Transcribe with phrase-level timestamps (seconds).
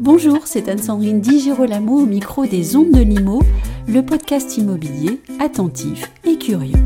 [0.00, 3.42] Bonjour, c'est Anne-Sandrine Di Girolamo au micro des Ondes de Limo,
[3.88, 6.78] le podcast immobilier attentif et curieux.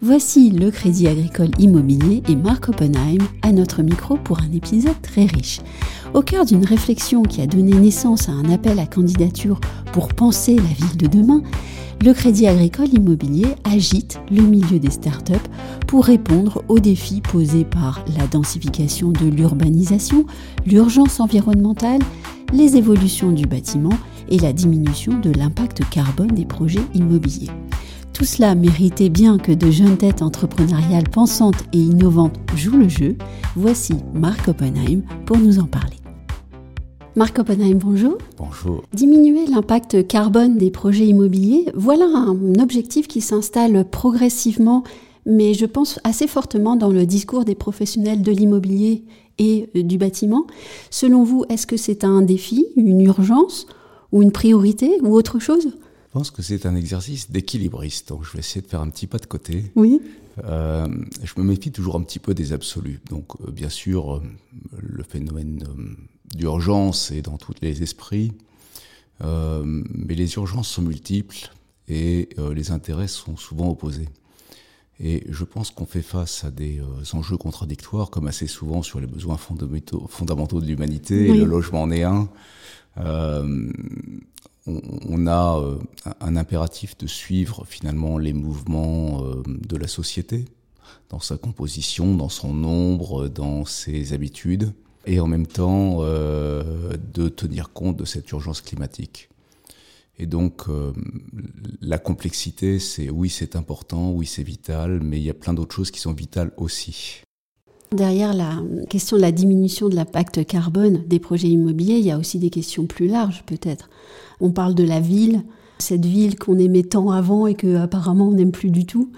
[0.00, 5.26] Voici le Crédit Agricole Immobilier et Marc Oppenheim à notre micro pour un épisode très
[5.26, 5.60] riche.
[6.14, 9.60] Au cœur d'une réflexion qui a donné naissance à un appel à candidature
[9.92, 11.42] pour penser la ville de demain,
[12.04, 15.34] le Crédit Agricole Immobilier agite le milieu des startups
[15.86, 20.24] pour répondre aux défis posés par la densification de l'urbanisation,
[20.66, 22.00] l'urgence environnementale,
[22.52, 23.98] les évolutions du bâtiment
[24.30, 27.50] et la diminution de l'impact carbone des projets immobiliers.
[28.14, 33.16] Tout cela méritait bien que de jeunes têtes entrepreneuriales pensantes et innovantes jouent le jeu.
[33.54, 35.97] Voici Marc Oppenheim pour nous en parler.
[37.18, 38.16] Marc Oppenheim, bonjour.
[38.36, 38.84] Bonjour.
[38.92, 44.84] Diminuer l'impact carbone des projets immobiliers, voilà un objectif qui s'installe progressivement,
[45.26, 49.02] mais je pense assez fortement dans le discours des professionnels de l'immobilier
[49.38, 50.46] et du bâtiment.
[50.90, 53.66] Selon vous, est-ce que c'est un défi, une urgence
[54.12, 55.64] ou une priorité ou autre chose?
[55.64, 59.08] Je pense que c'est un exercice d'équilibriste, donc je vais essayer de faire un petit
[59.08, 59.64] pas de côté.
[59.74, 60.00] Oui.
[60.44, 60.86] Euh,
[61.24, 63.00] je me méfie toujours un petit peu des absolus.
[63.10, 64.22] Donc, euh, bien sûr, euh,
[64.80, 65.64] le phénomène
[66.34, 68.32] d'urgence est dans tous les esprits,
[69.20, 71.50] mais les urgences sont multiples
[71.88, 74.08] et les intérêts sont souvent opposés.
[75.00, 76.80] Et je pense qu'on fait face à des
[77.12, 81.32] enjeux contradictoires, comme assez souvent sur les besoins fondamentaux, fondamentaux de l'humanité.
[81.32, 82.28] Le logement en est un
[84.68, 85.78] on, a euh,
[86.20, 90.44] un impératif de suivre finalement les mouvements euh, de la société,
[91.10, 94.72] dans sa composition, dans son nombre, dans ses habitudes,
[95.06, 99.28] et en même temps euh, de tenir compte de cette urgence climatique.
[100.20, 100.64] Et donc,
[101.80, 105.76] la complexité, c'est oui, c'est important, oui, c'est vital, mais il y a plein d'autres
[105.76, 107.22] choses qui sont vitales aussi.
[107.92, 112.18] Derrière la question de la diminution de l'impact carbone des projets immobiliers, il y a
[112.18, 113.88] aussi des questions plus larges peut-être.
[114.40, 115.42] On parle de la ville,
[115.78, 119.10] cette ville qu'on aimait tant avant et que apparemment on n'aime plus du tout.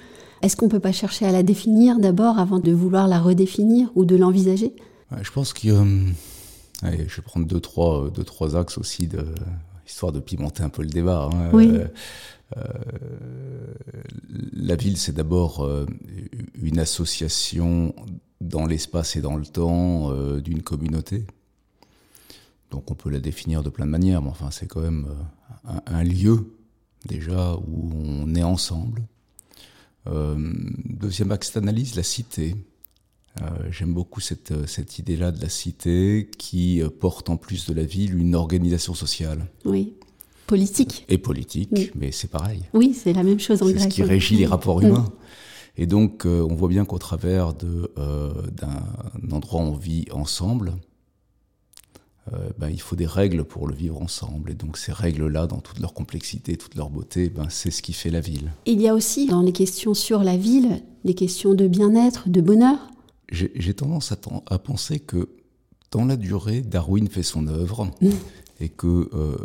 [0.43, 3.91] Est-ce qu'on ne peut pas chercher à la définir d'abord avant de vouloir la redéfinir
[3.97, 4.72] ou de l'envisager?
[5.21, 5.84] Je pense a...
[6.82, 9.25] Allez, je vais prendre deux trois, deux, trois axes aussi, de,
[9.87, 11.28] histoire de pimenter un peu le débat.
[11.32, 11.50] Hein.
[11.53, 11.69] Oui.
[11.69, 11.87] Euh,
[12.56, 12.69] euh,
[14.53, 15.87] la ville, c'est d'abord euh,
[16.54, 17.94] une association
[18.41, 21.26] dans l'espace et dans le temps euh, d'une communauté.
[22.70, 25.09] Donc on peut la définir de plein de manières, mais enfin c'est quand même
[25.69, 26.54] euh, un, lieu
[27.04, 29.03] déjà où on est ensemble.
[30.06, 30.37] Euh,
[30.84, 32.56] deuxième axe d'analyse, la cité.
[33.71, 38.19] J'aime beaucoup cette, cette idée-là de la cité qui porte en plus de la ville
[38.19, 39.47] une organisation sociale.
[39.65, 39.95] Oui,
[40.51, 41.05] politique.
[41.09, 42.62] Et politique, mais c'est pareil.
[42.75, 43.79] Oui, c'est la même chose en grec.
[43.79, 45.12] C'est ce qui régit les rapports humains.
[45.77, 50.75] Et donc, euh, on voit bien qu'au travers euh, d'un endroit où on vit ensemble,
[52.33, 54.50] euh, ben, il faut des règles pour le vivre ensemble.
[54.50, 57.93] Et donc ces règles-là, dans toute leur complexité, toute leur beauté, ben, c'est ce qui
[57.93, 58.53] fait la ville.
[58.67, 62.41] Il y a aussi dans les questions sur la ville des questions de bien-être, de
[62.41, 62.90] bonheur.
[63.31, 65.29] J'ai tendance à, à, penser que
[65.93, 67.91] dans la durée, Darwin fait son œuvre.
[68.01, 68.11] Mmh
[68.61, 69.37] et que euh,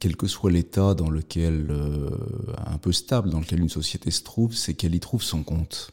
[0.00, 2.10] quel que soit l'état dans lequel euh,
[2.66, 5.90] un peu stable dans lequel une société se trouve, c'est qu'elle y trouve son compte.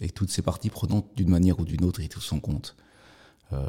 [0.00, 2.76] Et toutes ces parties prenantes, d'une manière ou d'une autre, y trouvent son compte.
[3.54, 3.66] Euh,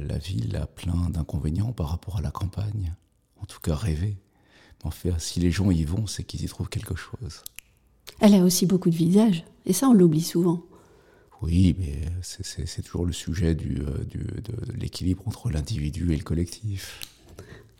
[0.00, 2.94] la, ville a plein d'inconvénients par rapport à la campagne,
[3.42, 4.16] en tout cas rêver.
[4.82, 7.42] En fait, si les gens y vont, c'est qu'ils y trouvent quelque chose.
[8.20, 10.62] Elle a aussi beaucoup de visages, et ça on l'oublie souvent.
[11.42, 17.00] Oui, mais c'est toujours le sujet du, du, de l'équilibre entre l'individu et le collectif.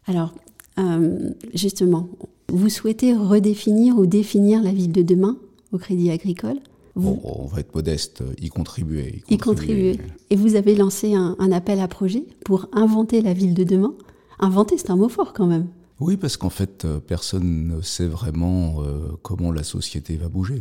[0.06, 0.32] Alors,
[0.78, 2.08] euh, justement,
[2.48, 5.36] vous souhaitez redéfinir ou définir la ville de demain
[5.72, 6.58] au Crédit Agricole?
[6.96, 9.22] On va être modeste, y contribuer.
[9.30, 9.98] Y contribuer.
[10.30, 13.94] Et vous avez lancé un, appel à projet pour inventer la ville de demain?
[14.40, 15.68] Inventer, c'est un mot fort quand même.
[16.00, 20.60] Oui, parce qu'en fait, euh, personne ne sait vraiment euh, comment la société va bouger.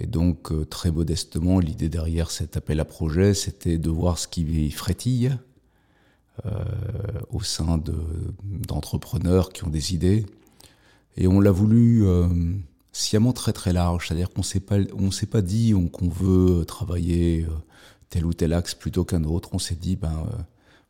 [0.00, 4.70] Et donc, très modestement, l'idée derrière cet appel à projet, c'était de voir ce qui
[4.70, 5.36] frétille,
[6.46, 6.50] euh,
[7.30, 7.80] au sein
[8.66, 10.26] d'entrepreneurs qui ont des idées.
[11.16, 12.26] Et on l'a voulu euh,
[12.90, 17.54] sciemment très très large, c'est-à-dire qu'on on s'est pas dit qu'on veut travailler euh,
[18.10, 19.50] tel ou tel axe plutôt qu'un autre.
[19.52, 20.26] On s'est dit ben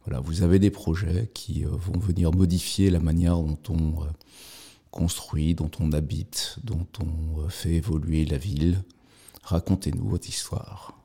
[0.07, 3.97] voilà, vous avez des projets qui vont venir modifier la manière dont on
[4.95, 8.85] construit, dont on habite, dont on fait évoluer la ville.
[9.43, 10.97] Racontez-nous votre histoire.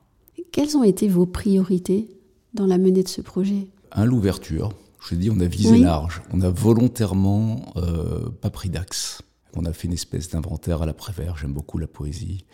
[0.52, 2.08] Quelles ont été vos priorités
[2.54, 3.66] dans la menée de ce projet?
[3.90, 4.70] Un, l'ouverture.
[5.00, 6.22] Je dis, on a visé large.
[6.32, 9.22] On a volontairement euh, pas pris d'axe.
[9.54, 12.44] On a fait une espèce d'inventaire à l'après-vert, j'aime beaucoup la poésie.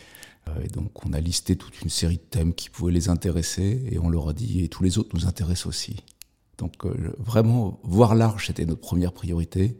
[0.62, 3.98] Et donc on a listé toute une série de thèmes qui pouvaient les intéresser et
[3.98, 5.96] on leur a dit et tous les autres nous intéressent aussi.
[6.56, 6.86] Donc
[7.18, 9.76] vraiment, voir large, c'était notre première priorité.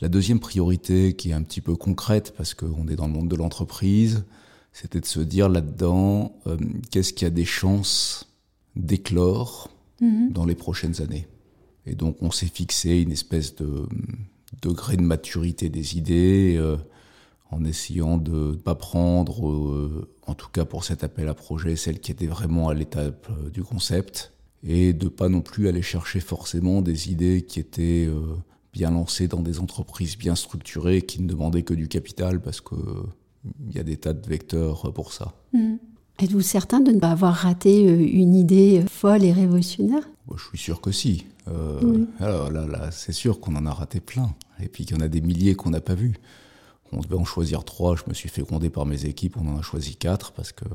[0.00, 3.28] La deuxième priorité, qui est un petit peu concrète parce qu'on est dans le monde
[3.28, 4.24] de l'entreprise,
[4.72, 6.56] c'était de se dire là-dedans, euh,
[6.90, 8.28] qu'est-ce qui a des chances
[8.76, 9.68] d'éclore
[10.00, 10.32] mhm.
[10.32, 11.26] dans les prochaines années.
[11.86, 13.86] Et donc on s'est fixé une espèce de
[14.62, 16.76] degré de maturité des idées, euh,
[17.50, 21.74] en essayant de ne pas prendre, euh, en tout cas pour cet appel à projet,
[21.74, 24.32] celle qui était vraiment à l'étape du concept,
[24.62, 28.08] et de pas non plus aller chercher forcément des idées qui étaient
[28.72, 32.76] bien lancées dans des entreprises bien structurées, qui ne demandaient que du capital, parce que
[33.68, 35.32] il y a des tas de vecteurs pour ça.
[35.52, 35.76] Hmm.
[36.18, 40.06] Êtes-vous certain de ne pas avoir raté euh, une idée folle et révolutionnaire?
[40.36, 41.24] Je suis sûr que si.
[41.48, 44.34] Euh, alors là, là c'est sûr qu'on en a raté plein.
[44.62, 46.16] Et puis qu'il y en a des milliers qu'on n'a pas vus.
[46.92, 47.96] On devait en choisir trois.
[47.96, 49.38] Je me suis gronder par mes équipes.
[49.38, 50.68] On en a choisi quatre parce qu'il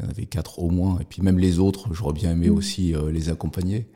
[0.00, 0.98] y en avait quatre au moins.
[0.98, 2.56] Et puis même les autres, j'aurais bien aimé hmm.
[2.56, 3.86] aussi euh, les accompagner.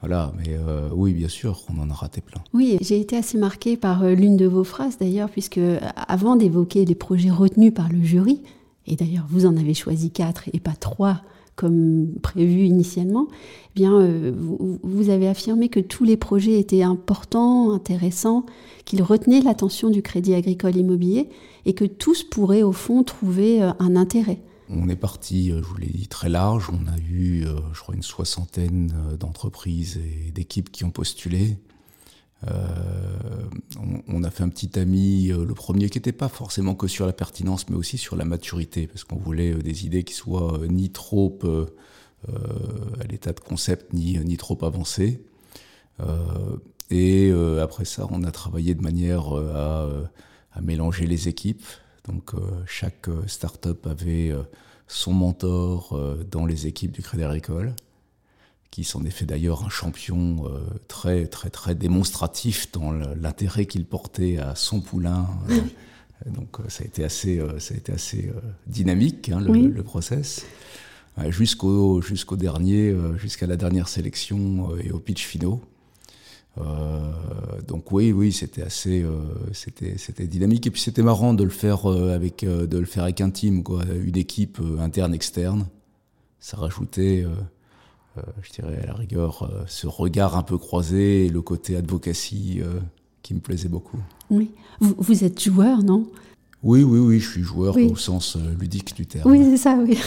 [0.00, 2.42] Voilà, mais euh, oui, bien sûr, on en a raté plein.
[2.54, 6.36] Oui, j'ai été assez marquée par euh, l'une de vos phrases d'ailleurs, puisque euh, avant
[6.36, 8.42] d'évoquer les projets retenus par le jury,
[8.86, 11.20] et d'ailleurs vous en avez choisi quatre et pas trois
[11.54, 14.32] comme prévu initialement, eh bien
[14.82, 18.46] vous, avez affirmé que tous les projets étaient importants, intéressants,
[18.86, 21.28] qu'ils retenaient l'attention du Crédit Agricole Immobilier
[21.66, 24.38] et que tous pourraient au fond trouver un intérêt.
[24.72, 26.70] On est parti, euh, je vous l'ai dit, très large.
[26.70, 31.58] On a eu, euh, je crois, une soixantaine euh, d'entreprises et d'équipes qui ont postulé.
[34.08, 37.12] on, a fait un petit ami, le premier qui n'était pas forcément que sur la
[37.12, 41.38] pertinence, mais aussi sur la maturité, parce qu'on voulait des idées qui soient ni trop
[42.26, 45.22] à l'état de concept, ni, trop avancées.
[46.90, 47.30] et
[47.60, 51.66] après ça, on a travaillé de manière à mélanger les équipes,
[52.06, 54.42] donc euh, chaque euh, start-up avait euh,
[54.88, 55.96] son mentor
[56.28, 57.74] dans les équipes du Crédit Agricole,
[58.72, 60.50] qui s'en est fait d'ailleurs un champion
[60.88, 65.28] très très très démonstratif dans l'intérêt qu'il portait à son poulain.
[66.26, 68.32] donc ça a été assez, ça a été assez
[68.66, 70.44] dynamique hein, le, le, process.
[71.28, 75.62] Jusqu'au jusqu'au dernier, jusqu'à la dernière sélection et au pitch finaux.
[76.58, 77.12] Euh,
[77.66, 79.20] donc oui, oui, c'était assez, euh,
[79.52, 83.04] c'était, c'était dynamique et puis c'était marrant de le faire euh, avec, de le faire
[83.04, 85.66] avec un team, quoi, une équipe interne, externe.
[86.38, 87.26] Ça rajoutait,
[88.16, 92.62] je dirais à la rigueur, ce regard un peu croisé et le côté advocacy
[93.20, 93.98] qui me plaisait beaucoup.
[94.30, 94.50] Oui,
[94.80, 96.06] vous, vous êtes joueur, non?
[96.62, 99.30] Oui, oui, oui, je suis joueur au sens ludique du terme.
[99.30, 99.98] Oui, c'est ça, oui.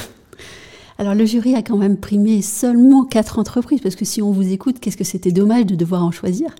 [1.03, 4.53] Alors le jury a quand même primé seulement quatre entreprises, parce que si on vous
[4.53, 6.55] écoute, qu'est-ce que c'était dommage de devoir en choisir?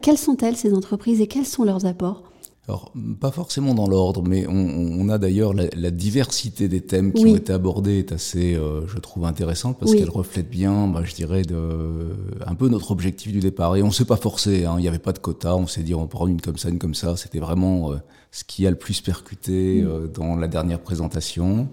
[0.00, 2.22] Quelles sont-elles ces entreprises et quels sont leurs apports?
[2.66, 7.36] Alors, pas forcément dans l'ordre, mais on, a d'ailleurs la, diversité des thèmes qui ont
[7.36, 11.42] été abordés est assez, euh, je trouve, intéressante parce qu'elle reflète bien, bah, je dirais,
[11.42, 11.58] de,
[12.46, 13.76] un peu notre objectif du départ.
[13.76, 14.76] Et on ne s'est pas forcé, hein.
[14.78, 16.78] il n'y avait pas de quota, on s'est dit on prend une comme ça, une
[16.78, 17.18] comme ça.
[17.18, 17.96] C'était vraiment euh,
[18.32, 21.68] ce qui a le plus percuté euh, dans la dernière présentation.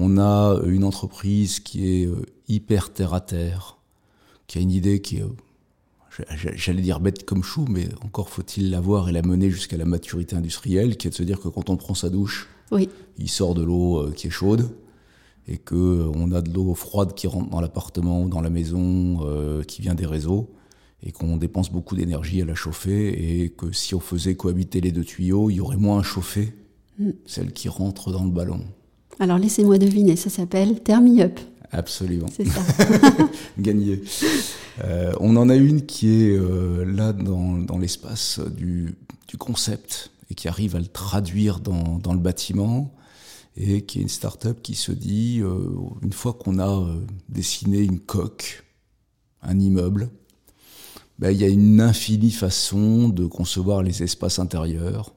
[0.00, 3.78] On a une entreprise qui est euh, hyper terre à terre,
[4.46, 6.24] qui a une idée qui est, euh,
[6.54, 10.36] j'allais dire bête comme chou, mais encore faut-il l'avoir et la mener jusqu'à la maturité
[10.36, 13.62] industrielle, qui est de se dire que quand on prend sa douche, il sort de
[13.64, 14.70] l'eau euh, qui est chaude
[15.48, 19.26] et que on a de l'eau froide qui rentre dans l'appartement ou dans la maison,
[19.66, 20.50] qui vient des réseaux,
[21.02, 24.92] et qu'on dépense beaucoup d'énergie à la chauffer, et que si on faisait cohabiter les
[24.92, 26.52] deux tuyaux, il y aurait moins à chauffer
[26.98, 27.12] mm.
[27.24, 28.60] celle qui rentre dans le ballon.
[29.20, 31.40] Alors laissez-moi deviner, ça s'appelle Thermi Up.
[31.72, 32.28] Absolument.
[32.34, 32.60] C'est ça.
[33.58, 34.02] Gagné.
[34.84, 38.94] Euh, on en a une qui est euh, là dans, l'espace du,
[39.38, 42.94] concept et qui arrive à le traduire dans, le bâtiment
[43.56, 45.58] et qui est une start-up qui se dit, euh,
[46.02, 46.86] une fois qu'on a
[47.28, 48.64] dessiné une coque,
[49.42, 50.10] un immeuble,
[51.18, 55.12] ben, il y a une infinie façon de concevoir les espaces intérieurs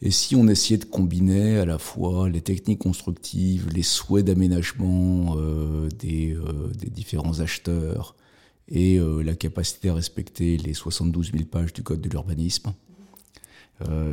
[0.00, 5.36] et si on essayait de combiner à la fois les techniques constructives, les souhaits d'aménagement
[5.36, 8.14] euh, des, euh, des, différents acheteurs
[8.68, 12.72] et euh, la capacité à respecter les 72 000 pages du Code de l'urbanisme,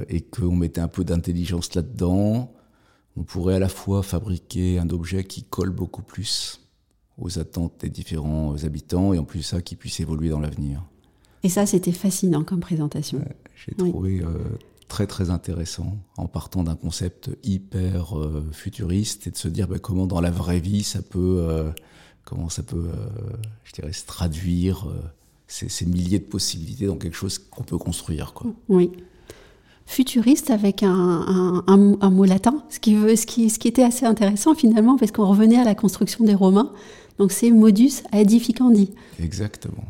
[0.09, 2.53] et qu'on mettait un peu d'intelligence là-dedans,
[3.17, 6.61] on pourrait à la fois fabriquer un objet qui colle beaucoup plus
[7.17, 10.83] aux attentes des différents habitants et en plus ça qui puisse évoluer dans l'avenir.
[11.41, 13.25] Et ça, c'était fascinant comme présentation.
[13.55, 14.21] J'ai trouvé
[14.87, 19.79] très très intéressant en partant d'un concept hyper euh, futuriste et de se dire bah,
[19.79, 21.71] comment dans la vraie vie ça peut euh,
[22.23, 24.87] comment ça peut euh, je dirais se traduire
[25.47, 28.51] ces, ces, milliers de possibilités dans quelque chose qu'on peut construire quoi.
[28.69, 28.91] Oui.
[29.85, 34.05] futuriste avec un, un, mot latin, ce qui, veut, ce, qui, ce qui était assez
[34.05, 36.71] intéressant finalement, parce qu'on revenait à la construction des Romains.
[37.19, 38.91] Donc c'est modus edificandi.
[39.19, 39.85] Exactement.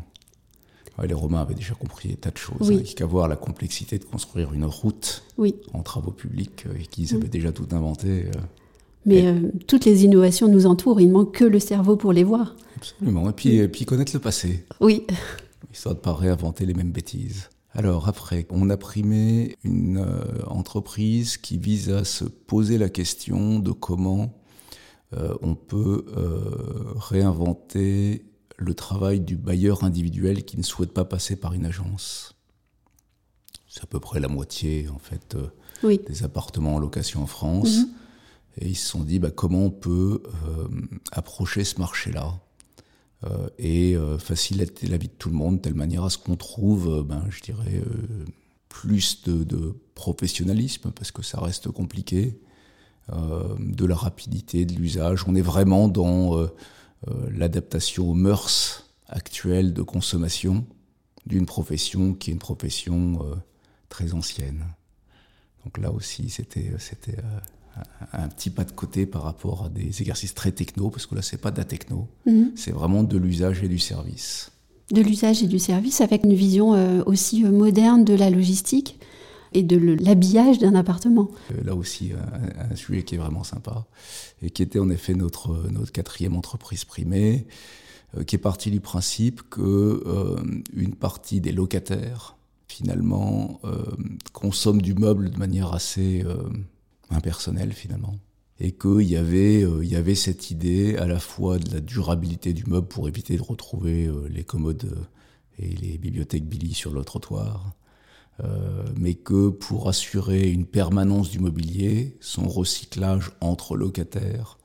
[1.04, 2.78] Les Romains avaient déjà compris des tas de choses, oui.
[2.80, 5.24] hein, qu'à voir la complexité de construire une route
[5.74, 8.26] en travaux publics, euh, et qu'ils avaient déjà tout inventé.
[8.26, 8.40] Euh,
[9.04, 12.24] Mais euh, toutes les innovations nous entourent, il ne manque que le cerveau pour les
[12.24, 12.56] voir.
[12.76, 14.64] Absolument, et puis, et puis connaître le passé.
[14.80, 15.06] Oui.
[15.72, 17.50] Histoire de ne pas réinventer les mêmes bêtises.
[17.74, 20.02] Alors après, on a primé une
[20.46, 24.32] entreprise qui vise à se poser la question de comment
[25.14, 26.06] euh, on peut
[26.96, 28.24] réinventer
[28.56, 32.34] le travail du bailleur individuel qui ne souhaite pas passer par une agence.
[33.68, 37.78] C'est à peu près la moitié en fait euh, des appartements en location en France.
[37.78, 37.88] Mhm.
[38.58, 40.22] Et ils se sont dit bah, comment on peut
[41.12, 42.40] approcher ce marché-là
[43.58, 47.02] et faciliter la vie de tout le monde de telle manière à ce qu'on trouve,
[47.02, 47.82] ben, je dirais,
[48.82, 52.38] plus de, professionnalisme parce que ça reste compliqué
[53.12, 55.24] euh, de la rapidité de l'usage.
[55.26, 56.48] On est vraiment dans euh, euh,
[57.30, 60.64] l'adaptation aux mœurs actuelles de consommation
[61.26, 63.20] d'une profession qui est une profession
[63.88, 64.64] très ancienne.
[65.64, 67.16] Donc là aussi, c'était c'était
[68.12, 71.22] un petit pas de côté par rapport à des exercices très techno, parce que là,
[71.22, 72.52] c'est pas de la techno, mhm.
[72.56, 74.50] c'est vraiment de l'usage et du service.
[74.92, 76.70] De l'usage et du service, avec une vision
[77.06, 78.98] aussi moderne de la logistique
[79.56, 81.30] et de l'habillage d'un appartement.
[81.50, 82.12] Euh, là aussi,
[82.70, 83.86] un, sujet qui est vraiment sympa
[84.42, 87.46] et qui était en effet notre, notre quatrième entreprise primée,
[88.16, 90.36] euh, qui est partie du principe que euh,
[90.74, 92.36] une partie des locataires,
[92.68, 93.60] finalement,
[94.34, 96.24] consomment du meuble de manière assez
[97.08, 98.16] impersonnelle, finalement.
[98.60, 102.52] Et qu'il y, avait, il y avait cette idée à la fois de la durabilité
[102.52, 105.06] du meuble pour éviter de retrouver les commodes
[105.58, 107.72] et les bibliothèques Billy sur le trottoir,
[108.44, 114.58] euh, mais que pour assurer une permanence du mobilier, son recyclage entre locataires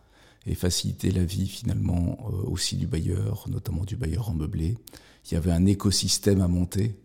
[0.46, 4.78] et faciliter la vie finalement euh, aussi du bailleur, notamment du bailleur en meublé,
[5.26, 7.00] il y avait un écosystème à monter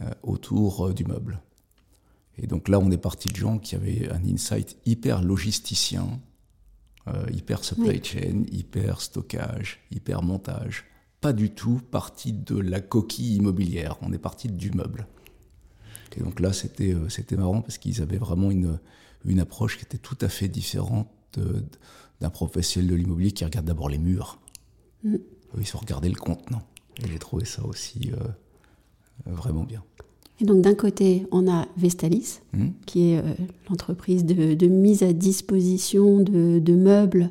[0.00, 1.40] euh, autour du meuble.
[2.38, 6.20] Et donc là, on est parti de gens qui avaient un insight hyper logisticien,
[7.30, 10.84] hyper supply chain, hyper stockage, hyper montage.
[11.20, 15.06] Pas du tout parti de la coquille immobilière, on est parti du meuble.
[16.16, 18.78] Et donc là, c'était euh, c'était marrant parce qu'ils avaient vraiment une,
[19.24, 21.08] une approche qui était tout à fait différente
[22.20, 24.38] d'un professionnel de l'immobilier qui regarde d'abord les murs.
[25.04, 25.16] Mm.
[25.58, 26.62] Ils se regardaient le contenant.
[27.02, 29.82] Et j'ai trouvé ça aussi euh, vraiment bien.
[30.40, 32.68] Et donc d'un côté, on a Vestalis, mm.
[32.84, 33.34] qui est euh,
[33.70, 37.30] l'entreprise de, de, mise à disposition de, de meubles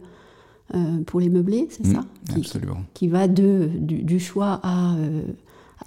[1.05, 1.93] pour les meublés, c'est mm.
[1.93, 2.05] ça?
[2.33, 2.83] Qui, Absolument.
[2.93, 4.95] Qui, va de, du, du choix à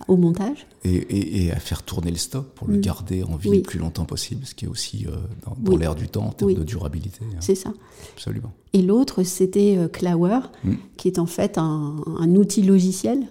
[0.08, 0.66] au montage.
[0.84, 2.80] Et, à faire tourner le stock pour le mm.
[2.80, 5.16] garder en vie le plus longtemps possible, ce qui est aussi euh,
[5.58, 7.20] dans, l'air du temps en termes de durabilité.
[7.24, 7.38] Hein.
[7.40, 7.72] C'est ça.
[8.14, 8.52] Absolument.
[8.72, 10.74] Et l'autre, c'était euh, Clower, mm.
[10.96, 13.26] qui est en fait un, outil logiciel.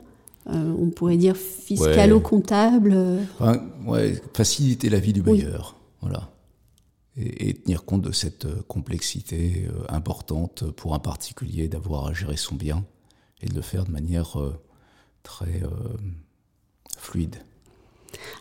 [0.49, 2.97] Euh, on pourrait dire fiscalo-comptable.
[3.87, 5.77] ouais, faciliter la vie du bailleur.
[6.01, 6.31] Voilà.
[7.15, 12.55] Et, et, tenir compte de cette complexité importante pour un particulier d'avoir à gérer son
[12.55, 12.83] bien
[13.41, 14.35] et de le faire de manière
[15.21, 15.61] très
[17.03, 17.35] fluide.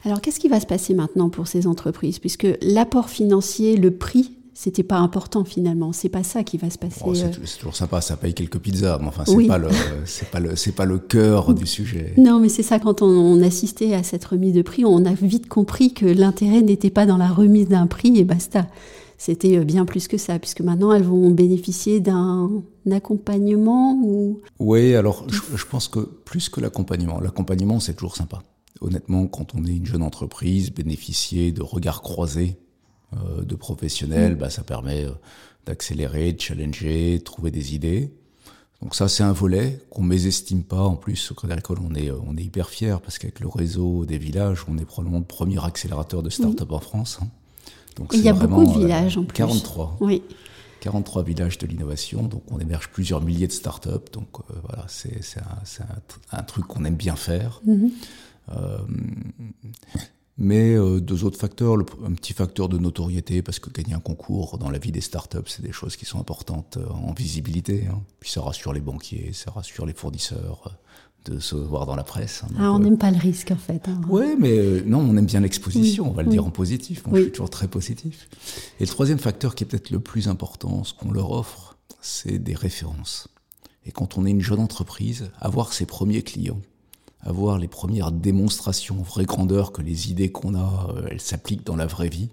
[0.05, 2.19] Alors qu'est-ce qui va se passer maintenant pour ces entreprises?
[2.19, 5.93] Puisque l'apport financier, le prix, c'était pas important finalement.
[5.93, 7.03] C'est pas ça qui va se passer.
[7.05, 9.69] Oh, c'est, toujours sympa, ça paye quelques pizzas, mais enfin c'est pas le,
[10.05, 12.15] c'est pas le, c'est pas le cœur du sujet.
[12.23, 12.79] Non, mais c'est ça.
[12.79, 16.91] Quand on, assistait à cette remise de prix, on a vite compris que l'intérêt n'était
[16.91, 18.67] pas dans la remise d'un prix et basta.
[19.19, 22.51] C'était euh, bien plus que ça, puisque maintenant elles vont bénéficier d'un
[22.91, 24.41] accompagnement ou.
[24.59, 28.43] Oui, alors je pense que plus que l'accompagnement, l'accompagnement c'est toujours sympa
[28.83, 32.57] honnêtement, quand on est une jeune entreprise, bénéficier de regards croisés
[33.15, 34.39] euh, de professionnels, mm.
[34.39, 35.13] bah, ça permet euh,
[35.67, 38.11] d'accélérer, de challenger, de trouver des idées.
[38.81, 40.83] Donc ça, c'est un volet qu'on mésestime pas.
[40.83, 43.49] En plus, au Crédit Agricole, on est, euh, on est hyper fiers parce qu'avec le
[43.49, 47.19] réseau des villages, on est probablement le premier accélérateur de start-up en France.
[47.23, 47.27] Hein.
[47.97, 49.37] Donc il y a beaucoup de villages en plus.
[49.37, 49.99] 43.
[50.01, 50.23] Oui.
[50.81, 54.11] 43 villages de l'innovation, donc on émerge plusieurs milliers de start-up.
[54.13, 57.61] Donc voilà, c'est un, un, truc qu'on aime bien faire.
[57.69, 57.91] Mm-hmm.
[60.39, 64.59] Mais euh, deux autres facteurs, un petit facteur de notoriété, parce que gagner un concours
[64.59, 67.87] dans la vie des startups, c'est des choses qui sont importantes euh, en visibilité.
[67.91, 68.03] Hein.
[68.19, 70.79] Puis ça rassure les banquiers, ça rassure les fournisseurs
[71.27, 72.43] de se voir dans la presse.
[72.45, 72.55] Hein.
[72.59, 73.89] ah, on n'aime pas le risque en fait.
[73.89, 74.01] Hein.
[74.09, 77.07] Oui, mais non, on aime bien l'exposition, on va le dire en positif.
[77.07, 78.29] Moi, je suis toujours très positif.
[78.81, 82.39] Et le troisième facteur qui est peut-être le plus important, ce qu'on leur offre, c'est
[82.39, 83.29] des références.
[83.85, 86.61] Et quand on est une jeune entreprise, avoir ses premiers clients,
[87.23, 91.77] avoir les premières démonstrations vraie grandeur que les idées qu'on a, euh, elles s'appliquent dans
[91.77, 92.29] la vraie vie,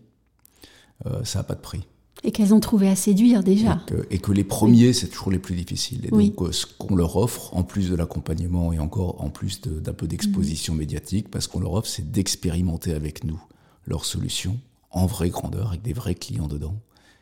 [1.23, 1.87] ça n'a pas de prix.
[2.23, 3.79] Et qu'elles ont trouvé à séduire déjà.
[4.09, 6.05] Et que, les premiers, c'est toujours les plus difficiles.
[6.05, 9.93] Et donc, ce qu'on leur offre, en plus de l'accompagnement et encore en plus d'un
[9.93, 10.79] peu d'exposition mhm.
[10.79, 13.41] médiatique, parce qu'on leur offre, c'est d'expérimenter avec nous
[13.85, 14.59] leurs solutions
[14.91, 16.75] en vraie grandeur, avec des vrais clients dedans,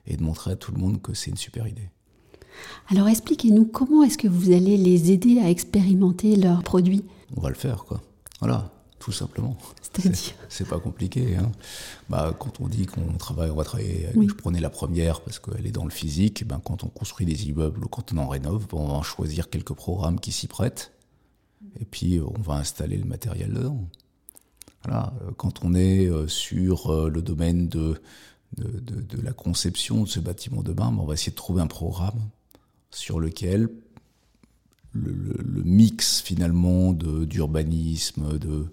[0.07, 1.89] et de montrer à tout le monde que c'est une super idée.
[2.89, 7.03] Alors expliquez-nous comment est-ce que vous allez les aider à expérimenter leurs produits
[7.35, 8.01] On va le faire, quoi.
[8.39, 9.57] Voilà, tout simplement.
[9.81, 11.35] C'est-à-dire C'est pas compliqué.
[11.35, 11.51] Hein.
[12.09, 14.07] Bah, quand on dit qu'on travaille, on va travailler.
[14.15, 16.47] Je prenais la première parce qu'elle est dans le physique.
[16.47, 19.73] Ben, quand on construit des immeubles ou quand on en rénove, on va choisir quelques
[19.73, 20.93] programmes qui s'y prêtent.
[21.79, 23.87] Et puis, on va installer le matériel dedans.
[24.83, 25.13] Voilà.
[25.35, 27.99] Quand on est euh, sur euh, le domaine de,
[28.57, 31.61] de, de, la conception de ce bâtiment de bain, ben, on va essayer de trouver
[31.61, 32.29] un programme
[32.91, 33.69] sur lequel
[34.93, 38.65] le, mix finalement d'urbanisme, de,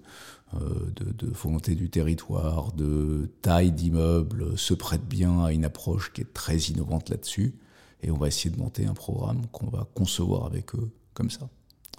[0.55, 0.59] euh,
[0.95, 6.21] de, de, volonté du territoire, de taille d'immeuble se prête bien à une approche qui
[6.21, 7.55] est très innovante là-dessus.
[8.01, 11.49] Et on va essayer de monter un programme qu'on va concevoir avec eux comme ça.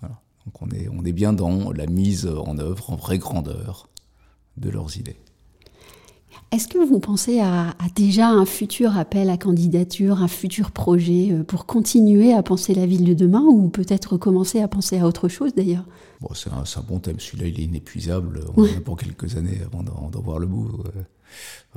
[0.02, 3.88] Donc on est, on est bien dans la mise en œuvre en vraie grandeur
[4.56, 5.18] de leurs idées.
[6.52, 11.42] Est-ce que vous pensez à, déjà un futur appel à candidature, un futur projet euh,
[11.42, 15.28] pour continuer à penser la ville de demain ou peut-être commencer à penser à autre
[15.28, 15.84] chose d'ailleurs?
[16.20, 19.82] Bon, C'est un, bon thème, celui-là il est inépuisable, on a pour quelques années avant
[19.82, 20.70] d'en voir le bout.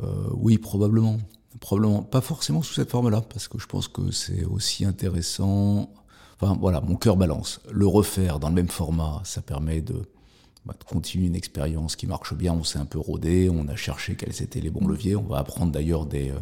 [0.03, 1.17] Euh, oui, probablement.
[1.59, 5.89] Probablement, pas forcément sous cette forme-là, parce que je pense que c'est aussi intéressant.
[6.39, 7.59] Enfin voilà, mon cœur balance.
[7.71, 10.03] Le refaire dans le même format, ça permet de
[10.69, 12.53] bah, de continuer une expérience qui marche bien.
[12.53, 15.15] On s'est un peu rodé, on a cherché quels étaient les bons leviers.
[15.15, 16.39] On va apprendre d'ailleurs des, euh,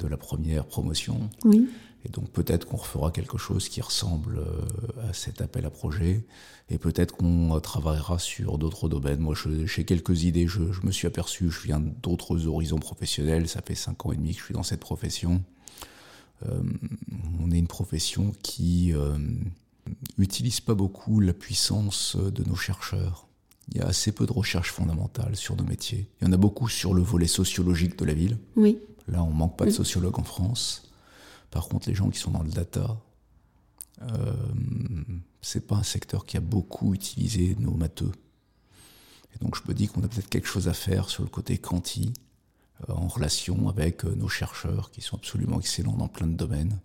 [0.00, 1.30] de la première promotion.
[1.44, 1.68] Oui.
[2.04, 6.26] Et donc peut-être qu'on refera quelque chose qui ressemble euh, à cet appel à projet.
[6.68, 9.20] Et peut-être qu'on euh, travaillera sur d'autres domaines.
[9.20, 9.36] Moi,
[9.66, 10.48] j'ai quelques idées.
[10.48, 13.48] Je, me suis aperçu, je viens d'autres horizons professionnels.
[13.48, 15.44] Ça fait cinq ans et demi que je suis dans cette profession.
[16.44, 18.94] on est une profession qui
[20.18, 23.29] utilise pas beaucoup la puissance de nos chercheurs.
[23.70, 26.08] Il y a assez peu de recherches fondamentales sur nos métiers.
[26.20, 28.38] Il y en a beaucoup sur le volet sociologique de la ville.
[28.56, 28.78] Oui.
[29.08, 30.90] Là, on manque pas de sociologues en France.
[31.50, 33.00] Par contre, les gens qui sont dans le data,
[34.02, 34.32] euh,
[35.40, 38.12] c'est pas un secteur qui a beaucoup utilisé nos matheux.
[39.34, 41.58] Et donc, je me dis qu'on a peut-être quelque chose à faire sur le côté
[41.58, 42.12] quanti,
[42.88, 46.78] euh, en relation avec euh, nos chercheurs qui sont absolument excellents dans plein de domaines.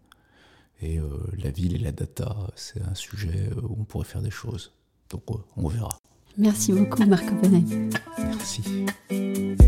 [0.82, 4.32] Et euh, la ville et la data, c'est un sujet où on pourrait faire des
[4.32, 4.74] choses.
[5.10, 5.24] Donc,
[5.56, 6.00] on verra.
[6.38, 7.90] Merci beaucoup, Marc Oppenheim.
[8.20, 9.65] Merci.